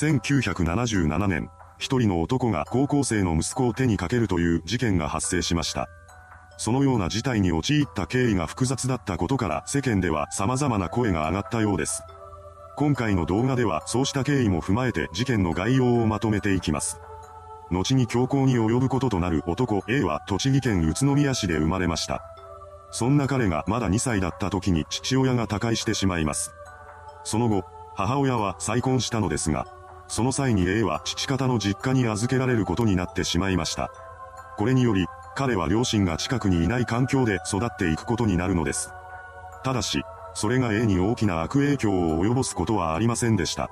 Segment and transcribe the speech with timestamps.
[0.00, 5.88] 1977年、一人の男が高校生の息子を手にかけるという事件が発生しました。
[6.56, 12.04] そのような事態に陥った経緯が複雑だったことから世間では様々な声が上がったようです。
[12.76, 17.00] 今回の動画ではそうした経緯も踏まえて事件の概要をまとめていきます。
[17.72, 22.22] 後に強行に及ぶこととなる男 A は栃木県宇都宮市で生まれました。
[22.92, 26.52] そんな彼がまだ2歳だった時に父親が他界してしまいます。
[27.24, 27.64] その後、
[27.96, 29.66] 母親は再婚したのですが、
[30.08, 33.90] その際に A は父方の実家に預けられることになってしまいました。
[34.56, 38.90] これにより、彼は両親が近くにいない環境で育っていくことになるのです。
[39.62, 40.02] ただし、
[40.34, 43.70] それが A に大きな悪影響を及ぼすことはありませんでした。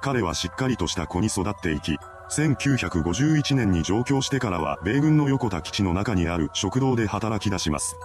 [0.00, 1.96] 彼はしっかりとした子に育っていき、
[2.30, 7.96] 1951年に上京してからは米軍の横田基地の中にある食堂で働き出します。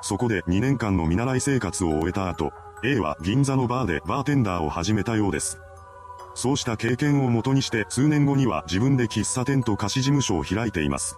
[0.00, 5.63] そこで2年間の見習い生活を終えた後、A は銀座のバーでバーテンダーを始めたようです。
[6.34, 11.16] そうした経験をもとにして数年後には自分で喫茶店と貸し事務所を開いています。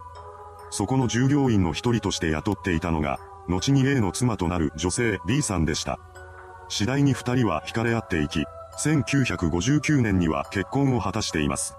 [0.70, 3.18] そこの従業員の一人として雇っていたのが、
[3.48, 5.98] 後に A の妻となる女性 B さんでした。
[6.68, 8.44] 次第に二人は惹かれ合っていき、
[8.78, 11.76] 1959年には結婚を果たしています。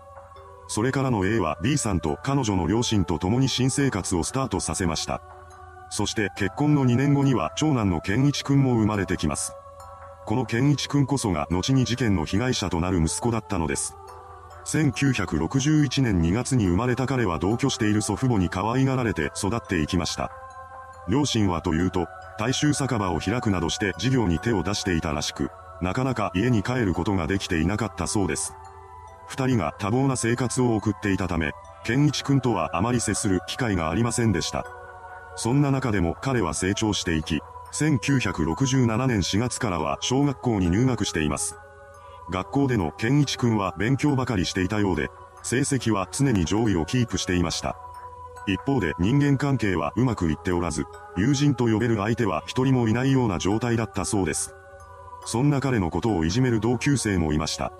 [0.68, 5.22] それからの A は B さんと彼女の両親と共に新生活をスタートさせました。
[5.90, 9.54] そして結婚の2年後には長男の健一くんも生まれてきます。
[10.28, 13.96] この健一くんこそが後に事件の被害者となる息子だったのです。
[14.66, 20.30] 1961年2月に生まれた彼は同居している祖父母に可愛がられて育っていきました。
[21.08, 25.50] 両親はというと、大衆酒場を開くなどして事業に手を出していたらしく、
[25.82, 28.54] なかなか家に帰ることができていなかったそうです。
[29.28, 31.54] 二人が多忙な生活を送っていたため、
[31.86, 34.66] 健一くんとはあまり接する機会がありませんでした。
[35.38, 37.40] そんな中でも彼は成長していき、
[37.78, 41.58] 1967年4月からは小学校に入学しています。
[42.32, 45.12] 学校での健一くんは勉強ばかりしていたようで、
[45.44, 47.78] 成績は常に上位をキープしていました。
[48.48, 50.86] 一方で人間関係はうまくいっておらず、
[51.18, 54.56] 友人と呼べる相手は一人もいないような状態だったそうです。
[55.26, 57.74] そんな彼のことをいじめる同級生もいました。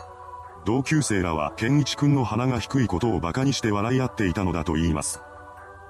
[0.64, 5.22] 同級生らは健一くんの鼻が低いことを馬鹿にして笑い合っていたのだと言います。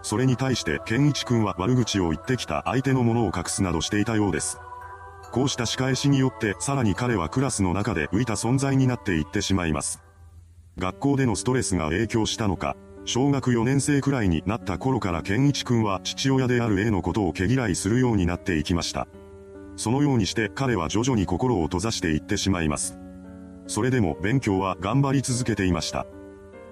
[0.01, 4.59] それに対して健一くんは悪口を言ってきた相手のものを隠すなどしていたようです。
[5.31, 10.01] こうした仕返しによってさらに彼はクラスの中で浮いた存在になっていってしまいます。
[10.77, 12.75] 学校でのストレスが影響したのか、
[13.05, 19.07] 小学4年生くらいになった頃から健一くんは父親である A のことを毛嫌いするようになっていきました。
[19.75, 22.97] そのようにして彼は徐々に心を閉ざしていってしまいます。
[23.67, 26.05] それでも勉強は頑張り続けていました。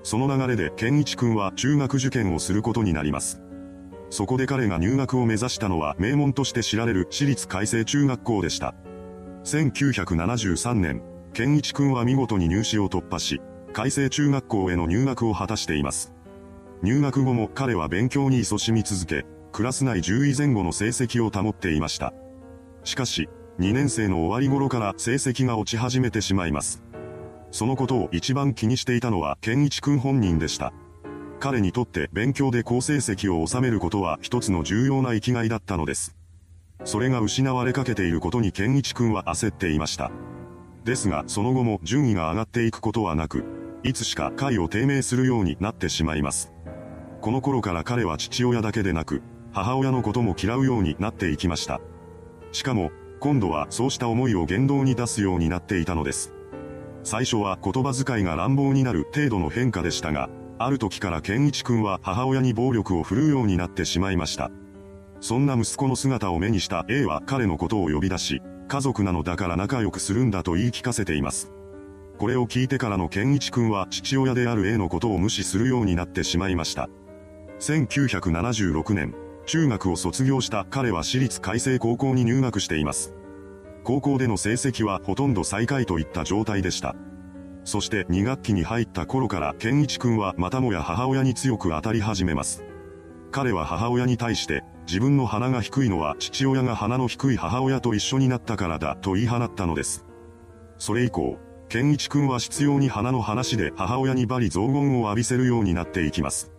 [0.05, 3.41] その流れで健一くんは中学受験をすることになります。
[4.11, 8.75] そこで彼が入学を目指したのは名門として知られる私立改正中学校でした。
[9.45, 11.01] 1973年、
[11.33, 13.41] 健一くんは見事に入試を突破し、
[13.73, 16.13] 改正中学校への入学を果たしています。
[16.83, 22.13] 入学後も彼は勉強に勤しみ続け、クラス内10位前後の成績を保っていました。
[22.83, 23.27] しかし、
[23.57, 26.84] 2年生の終わり頃から成績が落ち始めてしまいます。
[27.55, 30.73] そのことを一番気にしていたのは健一くん本人でした。
[31.39, 36.17] 彼にとって勉強で好成績を収めることは一つの重要な生きがいだったのです。
[36.83, 40.11] それが失われかけていることに健一くんは焦っていました。
[40.83, 43.45] ですがその後も順位が上がっていくことはなく、
[43.83, 46.51] いつしか回を低迷するようになってしまいます。
[47.21, 49.21] この頃から彼は父親だけでなく、
[49.53, 51.79] 母親のことも嫌うようになっていきました。
[52.51, 52.91] しかも、
[53.21, 56.34] 今度はそうした思いを言動に出すようになっていたのです。
[57.05, 60.27] 最初は言葉遣いが乱暴になる程度の変化でしたが、
[60.57, 64.49] ある時から健一くんは母親に暴力を振るうようになってしまいました。
[65.21, 71.51] そんな息子の姿を目にした A は彼のことを呼び出し、家族なのだから仲良くするんだと言い聞かせています。
[72.17, 76.89] これを聞いてからの健一くんは父親である A のことを無視するようになってしまいました。
[77.59, 79.13] 1976年、
[79.45, 83.13] 中学を卒業した彼は私立改正高校に入学しています。
[83.85, 86.95] 高校での成績はほとんど最下位といった状態でした。
[87.63, 92.65] そして2学期に入った頃から健一くんはまたもや母親に強く当たり始めます。
[93.31, 100.03] 彼は母親に対して自分の鼻が低いのは父親が鼻の低い母親と一緒になったからだと言い放ったのです。
[100.79, 101.37] それ以降、
[101.69, 106.51] 健一くんは必要に鼻の話で母親に罵詈雑言を浴びせるようになっていきます。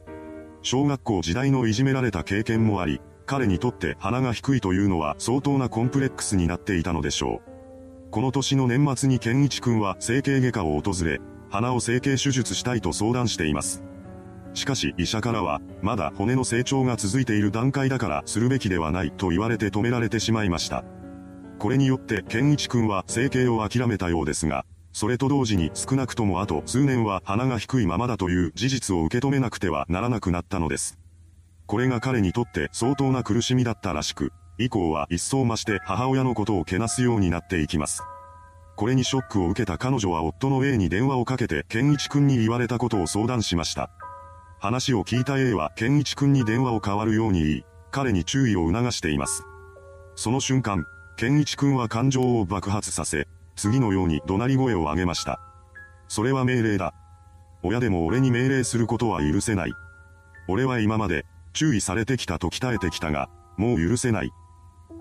[0.62, 8.10] 小学校時代のいじめられた経験もあり、彼にとって鼻が低いというのは相当なコンプレックスになっていたのでしょう。
[8.10, 11.20] この年の年末に健一くんは整形外科を訪れ、
[11.50, 13.82] 鼻を整形手術したいと相談しています。
[14.54, 20.82] しかし医者からは、まだ骨の成長が続いている段階だからするべきではないと言われて止められてしまいました。
[21.58, 30.98] これによって健一くんは整形を諦めたようですが、それと同時に少なくともあと数年は鼻が低いままだという事実を受け止めなくてはならなくなったのです。
[31.66, 38.02] これが彼にとって相当な苦しみだったらしく、以降は一層増して母親のことをけなすようになっていきます。
[38.76, 43.90] これにショックを受けた彼女は夫の A に電話をかけて健一君に言われたことを相談しました。
[44.60, 49.44] 話を聞いた A は健一君に電話を代わるように言い、彼に注意を促しています。
[50.14, 50.84] その瞬間、
[51.16, 53.26] 健一君は感情を爆発させ、
[53.56, 55.40] 次のように怒鳴り声を上げました。
[56.08, 56.94] それは命令だ。
[57.62, 59.72] 親でも俺に命令することは許せない。
[60.48, 61.26] 俺は今まで、
[61.56, 64.30] 注意されてきたと鍛えてきたが、もう許せない。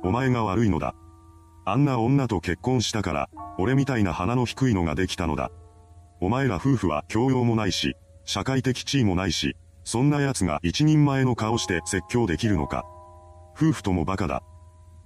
[0.04, 0.96] お前が悪いのだ。
[1.66, 5.52] あんな女と結婚したから、俺みたいな鼻の低いのができたのだ。
[6.22, 12.86] お前ら夫婦は教養もないし、社会的地位もないし、そんな奴が一人前の顔して説教できるのか。
[13.54, 14.42] 夫婦ともバカだ。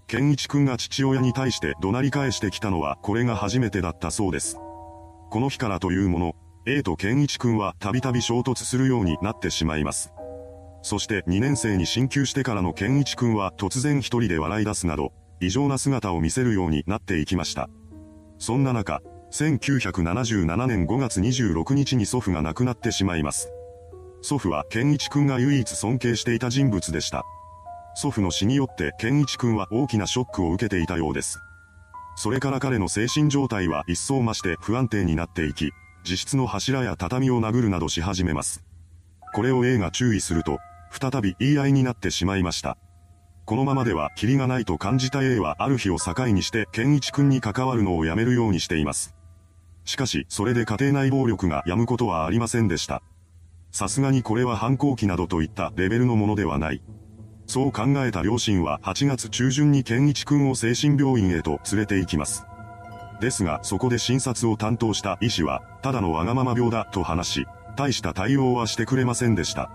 [0.06, 4.58] 健一君が父親に対して怒鳴り返してきたのはこれが初めてだったそうです。
[5.32, 6.36] この日からというもの、
[6.68, 10.14] A と健一君はたびたび衝突するようになってしまいます。
[10.82, 17.70] そして2年生に進級してからの健一君は突然一人で笑い出すなど、異常な姿を見せるようになっていきました。
[18.38, 23.52] そんな中、1977年5月26日に祖父が亡くなってしまいます。
[24.22, 27.24] 祖父は健一君が唯一尊敬していた人物でした。
[27.96, 31.40] 祖父の死によって健一君は大きなショックを受けていたようです。
[32.16, 35.72] それから彼の精神状態は一層増して不安定になっていき、
[36.04, 38.64] 自室の柱や畳を殴るなどし始めます。
[39.34, 40.60] これを A が注意すると、
[40.92, 42.78] 再び言い合いになってしまいました。
[43.46, 49.16] このままではキリがないと感じた A はある日を境にして健一君に関わるのをやめるようにしています。
[49.86, 53.02] しかし、それで家庭内暴力が止むことはありませんでした。
[53.72, 56.84] さすがにこれは反抗期などといったレベルのものではない。
[57.48, 62.46] そう考えた両親は8月中旬に健一君を精神病院へと連れて行きます。
[63.20, 69.72] ですが、そこで診察を担当した医師は、ただのわがまま病だと話し、大した対応はしてくれませんでした。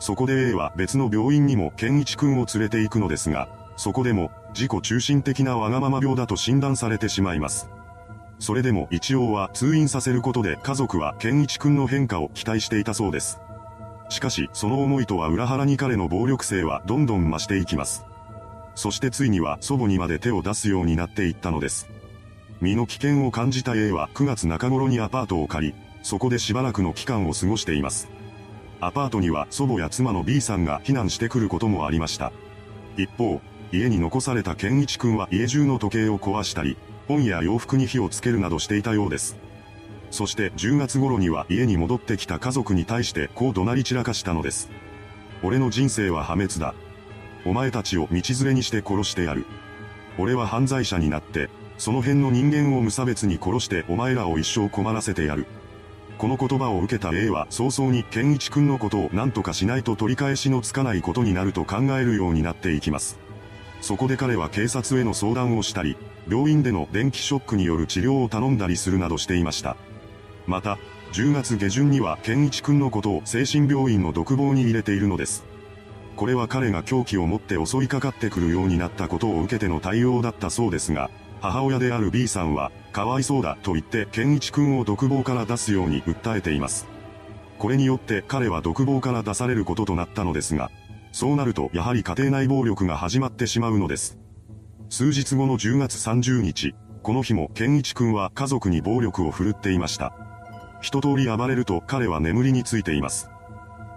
[0.00, 7.68] そこで A は別の病院にも健一君を連れて行くのですが、そこでも自己中心的なわがまま病だと診断されてしまいます。
[8.38, 13.38] それでも一応は通院させることで家族は健一君の変化を期待していたそうです。
[14.08, 18.04] しかし、その思いとは裏腹に彼の暴力性はどんどん増していきます。
[18.74, 21.88] そしてついには祖母にまで手を出すようになっていったのです。
[22.62, 28.08] 身の危険を感じた A は9月中頃にアパートを借り、そこでしばらくの期間を過ごしています。
[28.80, 32.32] アパートには祖母や妻の B さんが避難してくることもありました。
[32.96, 33.40] 一方、
[33.72, 39.36] 家に残された健一君は家中の時計を壊したり、本や洋服に火をつけるなどしていたようです。
[40.10, 44.70] そして10月頃には家に戻ってきた家族に対してこう怒鳴り散らかしたのです。
[45.42, 46.74] 俺の人生は破滅だ。
[47.44, 49.46] お前たちを道連れにして殺してやる。
[50.18, 51.48] 俺は犯罪者になって、
[51.78, 55.46] その辺の人間を無差別に殺してお前らを一生困らせてやる。
[56.20, 63.18] この言葉を受けた A は早々に健一君のことを何とかしないと取り返しのつかないことになると考えるようになっていきます。
[63.80, 65.96] そこで彼は警察への相談をしたり、
[66.28, 69.78] 病院での電気ショックによる治療を頼んだりするなどしていました。
[70.46, 70.76] また、
[71.14, 75.42] 10月下旬には健一君のことを精神病院の独房に入れているのです。
[76.16, 86.86] これは彼が凶器を持って襲いかかってくるようになったことを受けての対応だったそうですが、母親である B さんは、かわいそうだと言って健一君を独房から出すように訴えています。
[87.58, 90.70] これによって彼は独房から出されることとなったのですが、
[91.12, 94.18] そうなるとやはり家庭内暴力が始まってしまうのです。
[94.88, 100.14] 数日後の10月30日、この日も健一君は家族に暴力を振るっていました。
[100.80, 103.30] 一通り暴れると彼は眠りについています。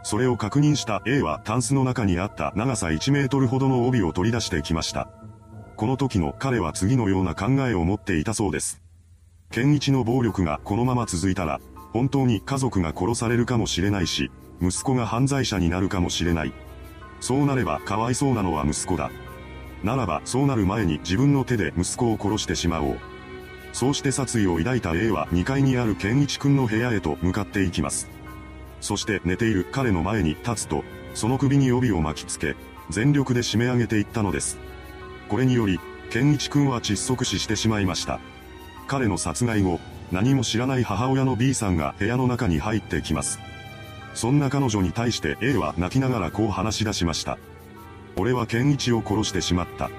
[0.03, 5.09] それを確認した A はタンスの中にあった長さ1メートルほどの帯を取り出してきました。
[5.75, 8.82] この時の彼は次のような考えを持っていたそうです。
[9.51, 11.60] 健一の暴力がこのまま続いたら、
[11.92, 16.53] 本当に家族が殺されるかもしれないし、息子が犯罪者になるかもしれない。
[17.20, 19.12] そうなればかわいそうなのは息子だ。
[19.84, 22.98] ならばそうなる前に自分の手で息子を殺してしまおう。
[23.74, 28.08] そうして殺意を抱いた A は2階にある健一くんの部屋へと向かっていきます。
[28.82, 32.56] そして寝ている彼の前に立つと、その首に帯を巻きつけ、
[32.89, 34.58] 全力で締め上げていったのです。
[35.33, 35.79] これにより、
[36.11, 38.19] 健一くんは窒息死してしまいました。
[38.85, 39.79] 彼の殺害後、
[40.11, 43.39] 何も知らない母親の B さんが部屋の中に入ってきます。
[44.13, 47.39] そんな彼女に対して A は泣きながらこう話し出しました。
[48.15, 49.89] 俺は健一を殺してしまった。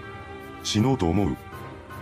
[0.63, 1.37] 死のうと思う。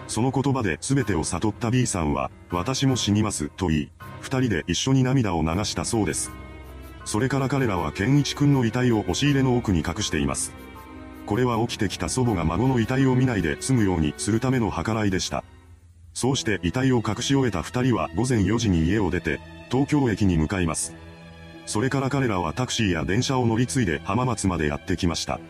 [0.09, 6.31] その言葉で全てを悟った B さんは、私も死にますと言い、二人で一緒に涙を流したそうです。
[7.07, 10.53] それから彼らは健一くんの遺体を押し入れの奥に隠しています。
[11.33, 15.45] これは起きてきた祖母が孫の遺体を見ないで済むようにするための計らいでした。
[16.13, 20.95] そうして遺体を隠し終えた二人は午前4時に家を出て、東京駅に向かいます。
[21.65, 25.41] それから彼らはタクシーや電車を乗り継いで浜松までやってきました。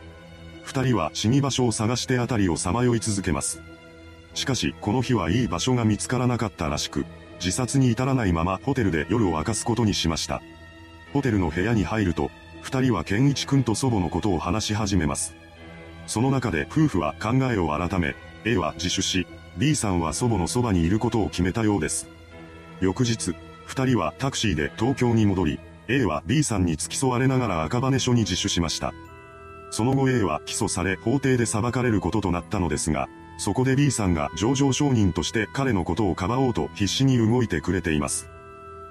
[0.62, 3.60] 二人は死に場所を探して辺りをさまよい続けます。
[4.34, 7.06] しかし、この日はいい場所が見つからなかったらしく、
[7.40, 10.42] 自殺に至らないままホテルで夜を明かすことにしました。
[11.12, 15.41] ホテルの部屋に入ると、二人は健一君と祖母のことを話し始めます。
[16.06, 22.08] その中で夫婦は考えを改め、A は自首し、B さんは祖母のそばにいることを決めたようです。
[22.80, 23.34] 翌日、
[23.66, 28.92] 二人はタクシーで東京に戻り、A は B さんに付き添われながら赤羽署に自首しました。
[29.70, 38.28] その後 A は起訴され法廷で裁かれることとなったのですが、そこで B さんが上場証人として彼のことをかばおうと必死に動いてくれています。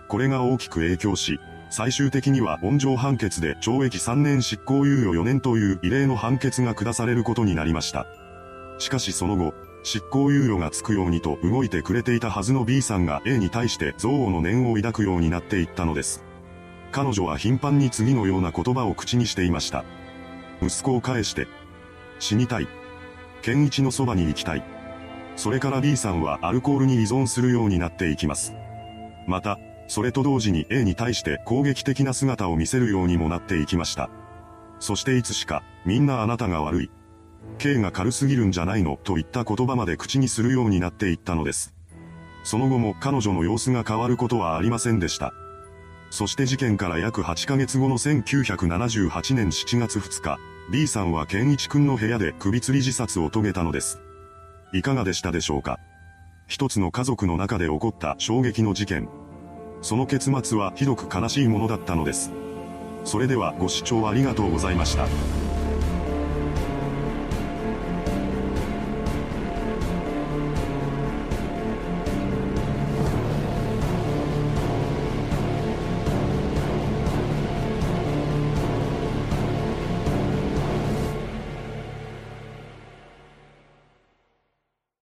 [0.08, 1.40] これが大きく影響し、
[1.72, 8.06] 最終的には温情判決で懲役3年執行猶予4年という異例の判決が下されることになりました。
[8.78, 16.26] しかしその後、執行猶予がつくようにと動いてくれていたはずの B さんが A に対して憎悪の念を抱くようになっていったのです。
[16.92, 19.86] 彼女は頻繁に次のような言葉を口にしていました。
[20.62, 21.48] 息子を返して。
[22.20, 22.68] 死にたい。
[23.42, 24.64] 健一のそばに行きたい。
[25.38, 28.54] それから B さんはアルコールに依存するようになっていきます。
[29.26, 29.58] また、
[29.92, 34.10] それと同時に A に対して攻撃的な姿を見せるようにもなっていきました。
[34.80, 36.92] そしていつしか、みんなあなたが悪い。
[37.58, 41.76] K が軽すぎるんじゃないのといった言葉まで口にするようになっていったのです。
[42.46, 45.34] その後も彼女の様子が変わることはありませんでした。
[46.10, 50.40] そして事件から約8ヶ月後の1978年7月2日、
[50.72, 54.00] B さんは健一くんの部屋で首吊り自殺を遂げたのです。
[54.72, 55.80] いかがでしたでしょうか？
[56.48, 59.10] 一つの家族の中で起こった衝撃の事件。
[59.82, 62.32] その結末はひどく悲しいものだったのです。
[63.04, 65.08] それではご視聴ありがとうございました。